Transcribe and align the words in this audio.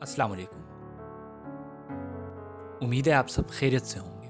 السلام 0.00 0.32
علیکم۔ 0.32 0.60
امید 2.82 3.08
ہے 3.08 3.12
آپ 3.12 3.28
سب 3.28 3.48
خیریت 3.48 3.82
سے 3.82 3.98
ہوں 3.98 4.22
گے۔ 4.22 4.28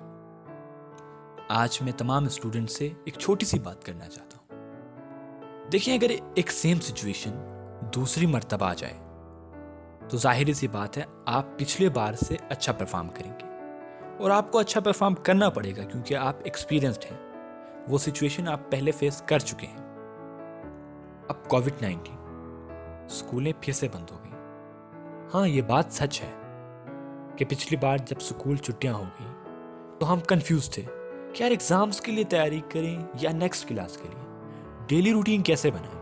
آج 1.49 1.79
میں 1.83 1.93
تمام 1.93 2.25
اسٹوڈنٹ 2.25 2.71
سے 2.71 2.91
ایک 3.05 3.15
چھوٹی 3.15 3.47
سی 3.47 3.59
بات 3.59 3.85
کرنا 3.85 4.09
چاہتا 4.09 4.39
ہوں۔ 4.39 4.73
دیکھیں، 5.73 5.95
اگر 5.95 6.11
ایک 6.35 6.53
سیم 6.53 6.81
سچویشن 6.81 7.31
دوسری 7.95 8.27
مرتبہ 8.27 8.67
آ 8.67 8.75
جائے، 8.75 8.95
تو 10.09 10.17
ظاہری 10.17 10.53
سی 10.53 10.69
بات 10.69 10.99
ہے، 10.99 11.03
آپ 11.27 11.45
پچھلے 11.57 11.89
بار 11.89 12.13
سے 12.13 12.37
اچھا 12.49 12.73
پرفارم 12.73 13.09
کریں 13.09 13.33
گے۔ 13.41 13.47
اور 14.19 14.31
آپ 14.31 14.53
کو 14.53 14.59
اچھا 14.59 14.81
پرفارم 14.81 15.15
کرنا 15.15 15.51
پڑے 15.51 15.73
گا، 15.77 15.83
کیونکہ 15.83 16.15
آپ 16.15 16.37
ایکسپیرئنسڈ 16.45 17.05
ہیں۔ 17.05 17.33
وہ 17.89 17.99
سچویشن 17.99 18.49
آپ 18.49 18.61
پہلے 18.71 18.91
فیس 18.91 19.23
کر 19.27 19.39
چکے 19.39 19.67
ہیں۔ 19.67 19.89
اب 21.29 21.49
کووڈ 21.49 21.83
نائنٹین 21.83 22.17
اسکولیں 23.11 23.53
پھر 23.61 23.73
سے 23.73 23.89
بند 23.93 24.11
ہو 24.11 24.19
گئی 24.23 24.28
ہاں 25.35 25.49
یہ 25.49 25.63
بات 25.63 25.85
سچ 25.91 26.23
ہے 26.23 26.31
کہ 27.37 27.45
پچھلی 27.45 27.77
بار 27.77 27.99
جب 27.99 28.21
سکول 28.21 28.57
چھٹیاں 28.57 28.95
ہو 28.95 29.03
گئی 29.03 29.27
تو 29.99 30.13
ہم 30.13 30.21
کنفیوز 30.21 30.71
تھے 30.71 30.83
کہ 31.35 31.43
یار 31.43 31.51
ایگزامس 31.51 32.01
کے 32.01 32.13
لیے 32.13 32.25
تیاری 32.25 32.61
کریں 32.73 33.05
یا 33.21 33.31
نیکسٹ 33.33 33.69
کلاس 33.69 33.97
کے 33.97 34.09
لیے؟ 34.09 34.41
ڈیلی 34.87 35.13
روٹین 35.13 35.43
کیسے 35.43 35.71
بنائیں؟ 35.71 35.99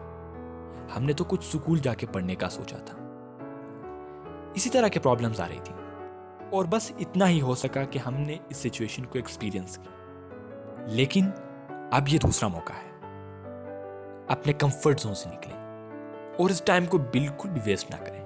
ہم 0.97 1.03
نے 1.03 1.13
تو 1.13 1.25
کچھ 1.25 1.45
سکول 1.45 1.79
جا 1.79 1.95
کے 1.95 2.07
پڑھنے 2.07 2.35
کا 2.35 2.49
سوچا 2.49 2.77
تھا۔ 2.77 2.99
اسی 4.55 4.71
طرح 4.71 4.89
کے 4.89 5.01
پرابلمز 5.01 5.41
آ 5.41 5.49
رہی 5.49 5.59
تھی 5.65 5.75
اور 6.51 6.65
بس 6.65 6.93
اتنا 6.99 7.29
ہی 7.29 7.41
ہو 7.41 7.55
سکا 7.55 7.85
کہ 7.85 7.99
ہم 7.99 8.15
نے 8.15 8.37
اس 8.49 8.57
سچویشن 8.57 9.05
کو 9.05 9.19
ایکسپیرینس 9.19 9.79
کی 9.79 9.89
لیکن 10.87 11.31
اب 11.93 12.09
یہ 12.09 12.19
دوسرا 12.19 12.49
موقع 12.49 12.73
ہے۔ 12.73 13.01
اپنے 14.29 14.53
کمفرٹ 14.53 15.01
زون 15.01 15.15
سے 15.15 15.29
نکلیں 15.29 15.59
اور 16.39 16.51
اس 16.51 16.63
ٹائم 16.65 16.87
کو 16.87 16.99
بالکل 16.99 17.49
بھی 17.49 17.61
ویسٹ 17.65 17.91
نہ 17.91 17.97
کریں۔ 18.07 18.26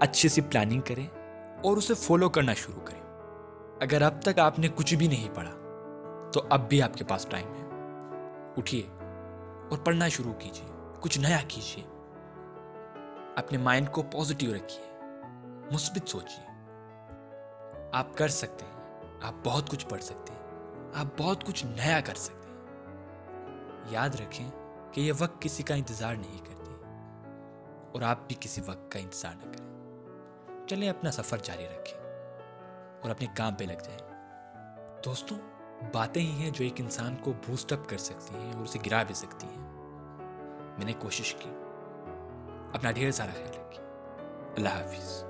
اچھے 0.00 0.28
سے 0.28 0.40
پلاننگ 0.40 0.80
کریں 0.80 1.06
اور 1.64 1.76
اسے 1.76 1.94
فالو 1.94 2.28
کرنا 2.28 2.54
شروع 2.54 2.80
کریں۔ 2.84 3.02
اگر 3.80 4.02
اب 4.02 4.22
تک 4.22 4.38
آپ 4.38 4.58
نے 4.58 4.68
کچھ 4.74 4.94
بھی 4.94 5.06
نہیں 5.06 5.34
پڑھا، 5.34 5.52
تو 6.32 6.42
اب 6.50 6.68
بھی 6.68 6.82
آپ 6.82 6.94
کے 6.94 7.04
پاس 7.04 7.26
ٹائم 7.30 7.54
ہے۔ 7.54 7.60
اٹھیے 8.56 8.86
اور 9.70 9.78
پڑھنا 9.84 10.08
شروع 10.08 10.32
کیجیے، 10.32 10.92
کچھ 11.00 11.18
نیا 11.18 11.38
کیجیے۔ 11.48 11.84
اپنے 13.36 13.58
مائنڈ 13.58 13.92
کو 13.92 14.02
پازیٹیو 14.02 14.54
رکھیے، 14.54 14.98
مثبت 15.72 16.08
سوچیے۔ 16.08 16.44
آپ 17.92 18.16
کر 18.16 18.28
سکتے 18.28 18.64
ہیں، 18.64 19.00
آپ 19.22 19.34
بہت 19.44 19.70
کچھ 19.70 19.86
پڑھ 19.86 20.02
سکتے 20.02 20.32
ہیں، 20.32 20.40
آپ 20.94 21.06
بہت 21.16 21.44
کچھ 21.44 21.66
نیا 21.66 22.00
کر 22.04 22.14
سکتے 22.14 22.48
ہیں۔ 22.48 22.54
یاد 23.90 24.08
رکھیں 24.08 24.50
کہ 24.92 25.00
یہ 25.00 25.12
وقت 25.18 25.42
کسی 25.42 25.62
کا 25.62 25.74
انتظار 25.74 26.14
نہیں 26.14 26.38
کرتی 26.38 26.72
اور 27.92 28.02
آپ 28.02 28.18
بھی 28.26 28.36
کسی 28.40 28.60
وقت 28.66 28.92
کا 28.92 28.98
انتظار 28.98 29.34
نہ 29.34 29.52
کریں۔ 29.52 29.73
چلیں 30.66 30.90
اپنا 30.90 31.10
سفر 31.10 31.38
جاری 31.42 31.66
رکھیں 31.66 32.00
اور 33.02 33.10
اپنے 33.10 33.26
کام 33.36 33.54
پہ 33.54 33.64
لگ 33.64 33.72
جائیں۔ 33.72 34.14
دوستوں، 35.04 35.38
باتیں 35.92 36.22
ہی 36.22 36.30
ہیں 36.30 36.50
جو 36.50 36.64
ایک 36.64 36.80
انسان 36.80 37.16
کو 37.16 37.32
بوسٹ 37.32 37.72
اپ 37.72 37.88
کر 37.88 37.98
سکتی 37.98 38.34
ہیں 38.34 38.52
اور 38.52 38.62
اسے 38.62 38.78
گرا 38.86 39.02
بھی 39.02 39.14
سکتی 39.14 39.46
ہیں۔ 39.46 39.68
میں 40.78 40.84
نے 40.84 40.92
کوشش 40.92 41.34
کی۔ 41.34 41.50
اپنا 42.72 42.90
ڈھیر 42.90 43.10
سارا 43.10 43.30
خیال 43.30 43.48
رکھیں۔ 43.48 43.86
اللہ 44.56 44.68
حافظ۔ 44.68 45.24